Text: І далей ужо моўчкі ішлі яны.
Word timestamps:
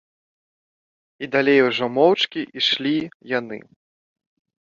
І 1.25 1.29
далей 1.35 1.59
ужо 1.67 1.85
моўчкі 1.99 2.41
ішлі 2.61 2.95
яны. 3.39 3.57